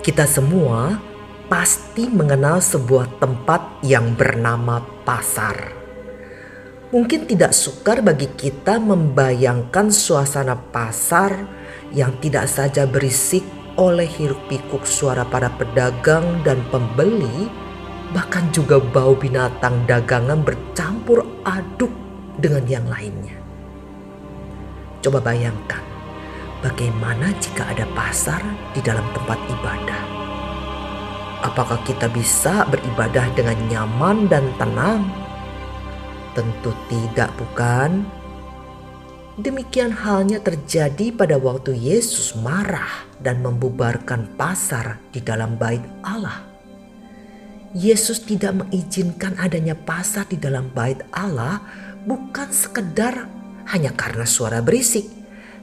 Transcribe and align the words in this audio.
Kita 0.00 0.24
semua 0.24 0.96
pasti 1.52 2.08
mengenal 2.08 2.64
sebuah 2.64 3.20
tempat 3.20 3.84
yang 3.84 4.16
bernama 4.16 4.80
pasar. 5.04 5.76
Mungkin 6.88 7.28
tidak 7.28 7.52
sukar 7.52 8.00
bagi 8.00 8.32
kita 8.32 8.80
membayangkan 8.80 9.92
suasana 9.92 10.56
pasar 10.56 11.44
yang 11.92 12.16
tidak 12.16 12.48
saja 12.48 12.88
berisik 12.88 13.44
oleh 13.76 14.08
hiruk 14.08 14.40
pikuk 14.48 14.88
suara 14.88 15.28
para 15.28 15.52
pedagang 15.52 16.40
dan 16.48 16.64
pembeli, 16.72 17.52
bahkan 18.16 18.48
juga 18.56 18.80
bau 18.80 19.12
binatang 19.12 19.84
dagangan 19.84 20.40
bercampur 20.40 21.28
aduk 21.44 21.92
dengan 22.40 22.64
yang 22.64 22.88
lainnya. 22.88 23.36
Coba 25.04 25.20
bayangkan, 25.20 25.84
bagaimana 26.60 27.32
jika 27.40 27.68
ada 27.68 27.84
pasar 27.96 28.40
di 28.76 28.80
dalam 28.84 29.04
tempat 29.16 29.36
ibadah? 29.48 30.02
Apakah 31.40 31.80
kita 31.88 32.12
bisa 32.12 32.68
beribadah 32.68 33.24
dengan 33.32 33.56
nyaman 33.68 34.28
dan 34.28 34.44
tenang? 34.60 35.08
Tentu 36.36 36.70
tidak, 36.92 37.32
bukan? 37.40 38.04
Demikian 39.40 39.88
halnya 39.88 40.36
terjadi 40.36 41.16
pada 41.16 41.40
waktu 41.40 41.72
Yesus 41.72 42.36
marah 42.36 43.08
dan 43.24 43.40
membubarkan 43.40 44.36
pasar 44.36 45.00
di 45.16 45.24
dalam 45.24 45.56
bait 45.56 45.80
Allah. 46.04 46.44
Yesus 47.72 48.20
tidak 48.26 48.60
mengizinkan 48.60 49.38
adanya 49.40 49.72
pasar 49.72 50.28
di 50.28 50.36
dalam 50.36 50.68
bait 50.74 51.00
Allah 51.14 51.62
bukan 52.04 52.52
sekedar 52.52 53.30
hanya 53.70 53.94
karena 53.94 54.26
suara 54.26 54.58
berisik, 54.60 55.19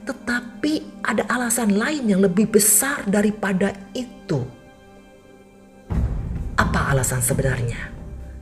tetapi 0.08 1.04
ada 1.04 1.28
alasan 1.28 1.76
lain 1.76 2.08
yang 2.08 2.24
lebih 2.24 2.48
besar 2.48 3.04
daripada 3.04 3.76
itu. 3.92 4.40
Apa 6.56 6.96
alasan 6.96 7.20
sebenarnya? 7.20 7.92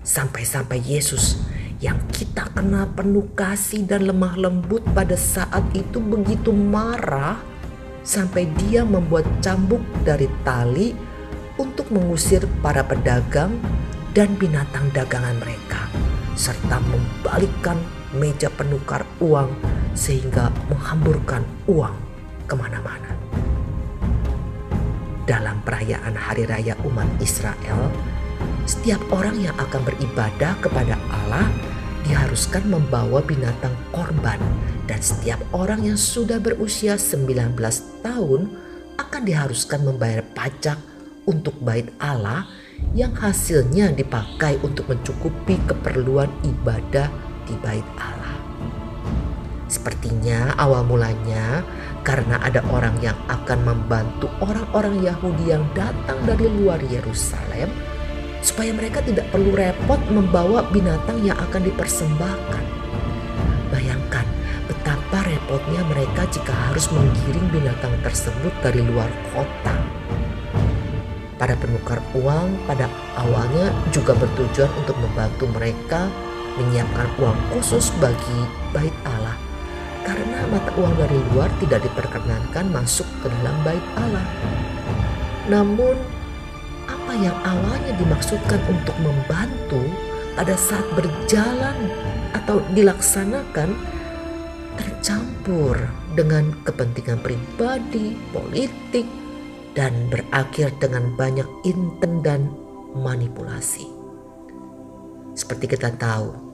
Sampai-sampai 0.06 0.78
Yesus 0.78 1.42
yang 1.82 1.98
kita 2.14 2.46
kenal 2.54 2.86
penuh 2.94 3.26
kasih 3.34 3.82
dan 3.82 4.06
lemah 4.06 4.38
lembut 4.38 4.80
pada 4.94 5.18
saat 5.18 5.66
itu 5.74 5.98
begitu 5.98 6.54
marah 6.54 7.42
sampai 8.06 8.46
dia 8.62 8.86
membuat 8.86 9.26
cambuk 9.42 9.82
dari 10.06 10.30
tali 10.46 10.94
untuk 11.58 11.90
mengusir 11.90 12.46
para 12.62 12.86
pedagang 12.86 13.58
dan 14.14 14.30
binatang 14.38 14.86
dagangan 14.94 15.34
mereka 15.42 15.90
serta 16.38 16.78
membalikkan 16.78 17.76
meja 18.16 18.48
penukar 18.48 19.04
uang 19.20 19.52
sehingga 19.92 20.48
menghamburkan 20.72 21.44
uang 21.68 21.96
ke 22.48 22.54
mana-mana. 22.56 23.12
Dalam 25.26 25.58
perayaan 25.66 26.14
hari 26.14 26.46
raya 26.46 26.78
umat 26.86 27.06
Israel, 27.18 27.90
setiap 28.64 29.02
orang 29.10 29.42
yang 29.42 29.54
akan 29.58 29.82
beribadah 29.82 30.54
kepada 30.62 30.94
Allah 31.10 31.50
diharuskan 32.06 32.70
membawa 32.70 33.18
binatang 33.26 33.74
korban 33.90 34.38
dan 34.86 35.02
setiap 35.02 35.42
orang 35.50 35.82
yang 35.82 35.98
sudah 35.98 36.38
berusia 36.38 36.94
19 36.94 37.58
tahun 38.06 38.40
akan 38.96 39.22
diharuskan 39.26 39.82
membayar 39.82 40.22
pajak 40.22 40.78
untuk 41.26 41.58
bait 41.58 41.90
Allah 41.98 42.46
yang 42.94 43.10
hasilnya 43.18 43.90
dipakai 43.90 44.62
untuk 44.62 44.86
mencukupi 44.86 45.58
keperluan 45.66 46.30
ibadah 46.46 47.10
di 47.46 47.54
bait 47.62 47.86
Allah. 47.96 48.36
Sepertinya 49.66 50.54
awal 50.58 50.86
mulanya 50.86 51.62
karena 52.06 52.38
ada 52.38 52.62
orang 52.70 52.94
yang 53.02 53.18
akan 53.26 53.66
membantu 53.66 54.30
orang-orang 54.38 55.02
Yahudi 55.02 55.50
yang 55.50 55.66
datang 55.74 56.22
dari 56.22 56.46
luar 56.46 56.78
Yerusalem 56.86 57.66
supaya 58.46 58.70
mereka 58.70 59.02
tidak 59.02 59.26
perlu 59.34 59.50
repot 59.58 59.98
membawa 60.06 60.62
binatang 60.70 61.18
yang 61.26 61.34
akan 61.34 61.66
dipersembahkan. 61.66 62.64
Bayangkan 63.74 64.26
betapa 64.70 65.26
repotnya 65.26 65.82
mereka 65.90 66.30
jika 66.30 66.54
harus 66.70 66.86
menggiring 66.94 67.50
binatang 67.50 67.94
tersebut 68.06 68.54
dari 68.62 68.86
luar 68.86 69.10
kota. 69.34 69.74
Para 71.42 71.58
penukar 71.58 71.98
uang 72.14 72.54
pada 72.70 72.86
awalnya 73.18 73.74
juga 73.90 74.14
bertujuan 74.14 74.70
untuk 74.78 74.94
membantu 75.02 75.50
mereka 75.50 76.06
menyiapkan 76.56 77.08
uang 77.20 77.38
khusus 77.52 77.92
bagi 78.00 78.40
bait 78.72 78.94
Allah 79.04 79.36
karena 80.06 80.46
mata 80.46 80.70
uang 80.78 80.94
dari 80.94 81.18
luar 81.34 81.50
tidak 81.58 81.82
diperkenankan 81.82 82.70
masuk 82.70 83.06
ke 83.20 83.26
dalam 83.26 83.56
bait 83.66 83.82
Allah. 83.98 84.26
Namun 85.50 85.98
apa 86.86 87.12
yang 87.18 87.34
awalnya 87.42 87.90
dimaksudkan 87.98 88.62
untuk 88.70 88.94
membantu 89.02 89.82
pada 90.38 90.54
saat 90.54 90.86
berjalan 90.94 91.90
atau 92.38 92.62
dilaksanakan 92.70 93.74
tercampur 94.78 95.74
dengan 96.14 96.54
kepentingan 96.62 97.18
pribadi, 97.24 98.14
politik, 98.30 99.08
dan 99.74 99.92
berakhir 100.06 100.70
dengan 100.78 101.10
banyak 101.18 101.48
inten 101.66 102.22
dan 102.22 102.48
manipulasi. 102.94 103.88
Seperti 105.36 105.68
kita 105.68 105.92
tahu, 106.00 106.45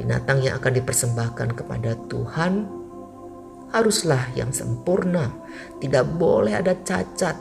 binatang 0.00 0.40
yang 0.40 0.56
akan 0.56 0.72
dipersembahkan 0.80 1.48
kepada 1.60 1.92
Tuhan 2.08 2.80
haruslah 3.70 4.34
yang 4.34 4.50
sempurna, 4.50 5.30
tidak 5.78 6.08
boleh 6.18 6.58
ada 6.58 6.74
cacat. 6.74 7.36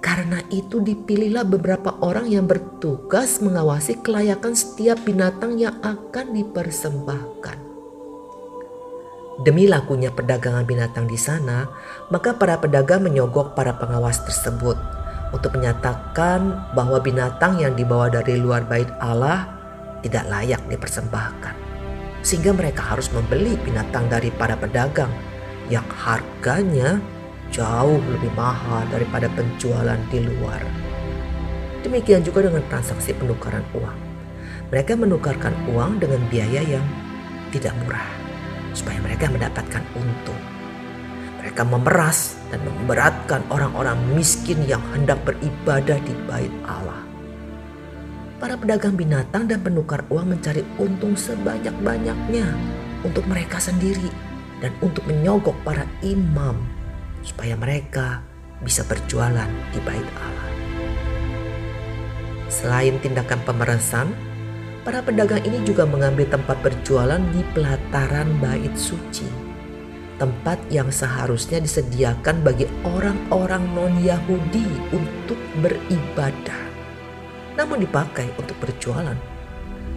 Karena 0.00 0.40
itu 0.48 0.80
dipilihlah 0.80 1.44
beberapa 1.44 1.92
orang 2.00 2.32
yang 2.32 2.48
bertugas 2.48 3.44
mengawasi 3.44 4.00
kelayakan 4.00 4.56
setiap 4.56 4.96
binatang 5.04 5.60
yang 5.60 5.76
akan 5.84 6.32
dipersembahkan. 6.32 7.58
Demi 9.44 9.68
lakunya 9.68 10.08
perdagangan 10.08 10.64
binatang 10.64 11.04
di 11.04 11.20
sana, 11.20 11.68
maka 12.08 12.32
para 12.32 12.56
pedagang 12.56 13.04
menyogok 13.04 13.52
para 13.52 13.76
pengawas 13.76 14.24
tersebut 14.24 14.76
untuk 15.36 15.52
menyatakan 15.60 16.72
bahwa 16.72 16.96
binatang 17.00 17.60
yang 17.60 17.76
dibawa 17.76 18.08
dari 18.08 18.40
luar 18.40 18.64
bait 18.64 18.88
Allah 19.04 19.52
tidak 20.00 20.24
layak 20.32 20.64
dipersembahkan 20.64 21.69
sehingga 22.20 22.52
mereka 22.52 22.84
harus 22.84 23.08
membeli 23.12 23.56
binatang 23.64 24.08
dari 24.12 24.28
para 24.34 24.56
pedagang 24.56 25.10
yang 25.72 25.86
harganya 25.88 27.00
jauh 27.50 27.98
lebih 27.98 28.30
mahal 28.38 28.84
daripada 28.92 29.26
penjualan 29.34 29.98
di 30.08 30.18
luar. 30.22 30.62
Demikian 31.80 32.22
juga 32.22 32.46
dengan 32.46 32.62
transaksi 32.68 33.16
penukaran 33.16 33.64
uang. 33.72 33.98
Mereka 34.70 34.94
menukarkan 34.94 35.54
uang 35.74 35.98
dengan 35.98 36.22
biaya 36.30 36.62
yang 36.62 36.86
tidak 37.50 37.74
murah 37.82 38.06
supaya 38.76 39.02
mereka 39.02 39.26
mendapatkan 39.26 39.82
untung. 39.98 40.38
Mereka 41.42 41.66
memeras 41.66 42.38
dan 42.52 42.62
memberatkan 42.62 43.42
orang-orang 43.50 43.96
miskin 44.14 44.62
yang 44.68 44.84
hendak 44.94 45.18
beribadah 45.26 45.98
di 46.04 46.14
bait 46.28 46.52
Allah. 46.68 47.09
Para 48.40 48.56
pedagang 48.56 48.96
binatang 48.96 49.52
dan 49.52 49.60
penukar 49.60 50.00
uang 50.08 50.32
mencari 50.32 50.64
untung 50.80 51.12
sebanyak-banyaknya 51.12 52.48
untuk 53.04 53.28
mereka 53.28 53.60
sendiri 53.60 54.08
dan 54.64 54.72
untuk 54.80 55.04
menyogok 55.04 55.52
para 55.60 55.84
imam 56.00 56.56
supaya 57.20 57.52
mereka 57.52 58.24
bisa 58.64 58.80
berjualan 58.88 59.44
di 59.76 59.80
bait 59.84 60.08
Allah. 60.16 60.48
Selain 62.48 62.96
tindakan 63.04 63.44
pemerasan, 63.44 64.08
para 64.88 65.04
pedagang 65.04 65.44
ini 65.44 65.60
juga 65.60 65.84
mengambil 65.84 66.24
tempat 66.24 66.64
berjualan 66.64 67.20
di 67.36 67.44
pelataran 67.52 68.40
bait 68.40 68.72
suci. 68.72 69.28
Tempat 70.16 70.64
yang 70.72 70.88
seharusnya 70.88 71.60
disediakan 71.60 72.40
bagi 72.40 72.64
orang-orang 72.88 73.68
non-Yahudi 73.76 74.96
untuk 74.96 75.36
beribadah 75.60 76.69
namun 77.60 77.84
dipakai 77.84 78.32
untuk 78.40 78.56
berjualan. 78.56 79.16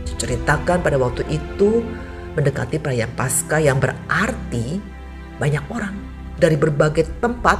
Diceritakan 0.03 0.83
pada 0.83 0.99
waktu 0.99 1.23
itu 1.31 1.79
mendekati 2.35 2.75
perayaan 2.75 3.15
Paskah 3.15 3.63
yang 3.63 3.79
berarti 3.79 4.83
banyak 5.39 5.63
orang 5.71 5.95
dari 6.35 6.59
berbagai 6.59 7.07
tempat 7.23 7.55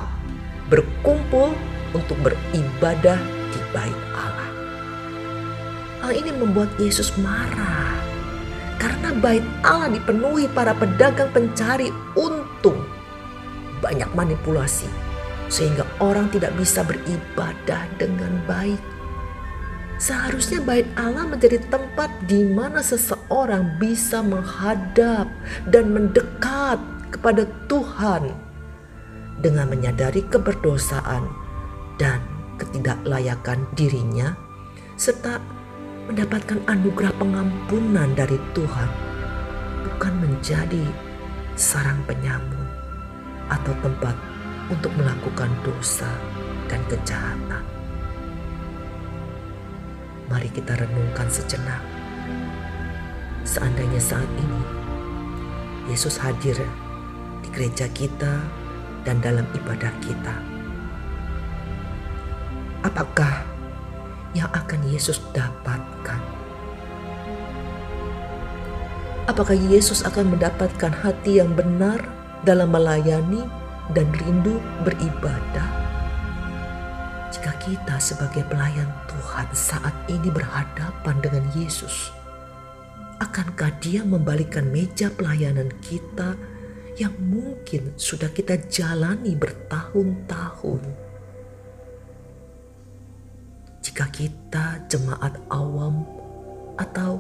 berkumpul 0.68 1.56
untuk 1.96 2.20
beribadah 2.20 3.16
di 3.54 3.60
bait 3.72 4.00
Allah. 4.12 4.50
Hal 6.04 6.12
ini 6.20 6.36
membuat 6.36 6.76
Yesus 6.76 7.16
marah 7.16 7.96
karena 8.82 9.16
bait 9.24 9.46
Allah 9.64 9.88
dipenuhi 9.88 10.52
para 10.52 10.76
pedagang 10.76 11.32
pencari 11.32 11.88
untung. 12.20 12.84
Banyak 13.80 14.12
manipulasi 14.12 14.92
sehingga 15.48 15.88
orang 16.04 16.28
tidak 16.34 16.52
bisa 16.60 16.84
beribadah 16.84 17.88
dengan 17.96 18.42
baik. 18.50 18.82
Seharusnya 20.02 20.60
bait 20.60 20.90
Allah 20.98 21.24
menjadi 21.30 21.62
tempat 21.70 22.10
di 22.26 22.44
mana 22.44 22.82
seseorang 22.82 23.78
bisa 23.78 24.20
menghadap 24.26 25.30
dan 25.70 25.86
mendekat 25.94 26.82
kepada 27.14 27.46
Tuhan 27.70 28.34
dengan 29.40 29.70
menyadari 29.70 30.26
keberdosaan 30.28 31.30
dan 32.02 32.20
ketidaklayakan 32.58 33.64
dirinya 33.78 34.34
serta 34.98 35.38
mendapatkan 36.10 36.60
anugerah 36.68 37.14
pengampunan 37.16 38.12
dari 38.18 38.36
Tuhan 38.52 38.90
bukan 39.88 40.14
menjadi 40.20 40.84
sarang 41.54 42.02
penyamun 42.10 42.66
atau 43.52 43.74
tempat 43.86 44.16
untuk 44.72 44.92
melakukan 44.96 45.52
dosa 45.62 46.10
dan 46.72 46.82
kejahatan. 46.90 47.83
Mari 50.32 50.48
kita 50.52 50.80
renungkan 50.80 51.28
sejenak. 51.28 51.84
Seandainya 53.44 54.00
saat 54.00 54.30
ini 54.40 54.62
Yesus 55.92 56.16
hadir 56.16 56.56
di 57.44 57.50
gereja 57.52 57.92
kita 57.92 58.40
dan 59.04 59.20
dalam 59.20 59.44
ibadah 59.52 59.92
kita. 60.00 60.36
Apakah 62.88 63.44
yang 64.32 64.48
akan 64.56 64.80
Yesus 64.88 65.20
dapatkan? 65.36 66.20
Apakah 69.28 69.56
Yesus 69.56 70.04
akan 70.04 70.36
mendapatkan 70.36 70.92
hati 70.92 71.40
yang 71.40 71.52
benar 71.56 72.00
dalam 72.44 72.72
melayani 72.72 73.44
dan 73.92 74.08
rindu 74.20 74.60
beribadah? 74.88 75.83
Jika 77.34 77.50
kita 77.58 77.98
sebagai 77.98 78.46
pelayan 78.46 78.86
Tuhan 79.10 79.50
saat 79.58 80.06
ini 80.06 80.30
berhadapan 80.30 81.18
dengan 81.18 81.42
Yesus, 81.58 82.14
akankah 83.18 83.74
Dia 83.82 84.06
membalikan 84.06 84.70
meja 84.70 85.10
pelayanan 85.10 85.74
kita 85.82 86.38
yang 87.02 87.18
mungkin 87.18 87.98
sudah 87.98 88.30
kita 88.30 88.62
jalani 88.70 89.34
bertahun-tahun? 89.34 90.82
Jika 93.82 94.06
kita 94.14 94.86
jemaat 94.86 95.34
awam 95.50 96.06
atau 96.78 97.18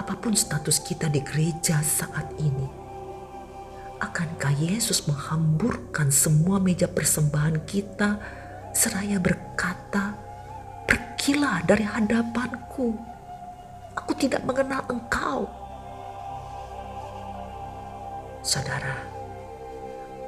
apa 0.00 0.16
pun 0.16 0.32
status 0.32 0.80
kita 0.80 1.12
di 1.12 1.20
gereja 1.20 1.76
saat 1.84 2.32
ini, 2.40 2.72
akankah 4.00 4.56
Yesus 4.56 5.04
menghamburkan 5.04 6.08
semua 6.08 6.56
meja 6.56 6.88
persembahan 6.88 7.68
kita 7.68 8.40
seraya 8.72 9.20
berkata, 9.20 10.16
"Pergilah 10.88 11.60
dari 11.68 11.84
hadapanku, 11.84 12.96
aku 13.92 14.12
tidak 14.16 14.42
mengenal 14.48 14.80
engkau." 14.88 15.46
Saudara, 18.42 18.98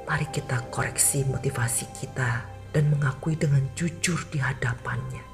mari 0.06 0.28
kita 0.30 0.62
koreksi 0.70 1.26
motivasi 1.26 1.90
kita 1.96 2.46
dan 2.70 2.92
mengakui 2.92 3.34
dengan 3.34 3.64
jujur 3.74 4.22
di 4.30 4.38
hadapannya. 4.38 5.24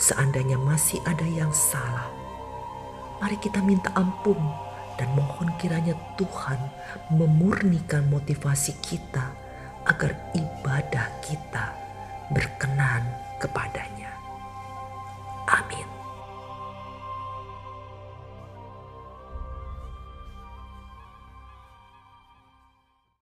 Seandainya 0.00 0.56
masih 0.56 0.98
ada 1.04 1.26
yang 1.28 1.52
salah, 1.52 2.08
mari 3.20 3.36
kita 3.38 3.60
minta 3.60 3.92
ampun 3.92 4.38
dan 4.94 5.10
mohon 5.18 5.50
kiranya 5.58 5.94
Tuhan 6.14 6.58
memurnikan 7.12 8.06
motivasi 8.08 8.78
kita 8.80 9.43
agar 9.84 10.12
ibadah 10.32 11.08
kita 11.20 11.72
berkenan 12.32 13.04
kepadanya. 13.36 14.12
Amin. 15.44 15.93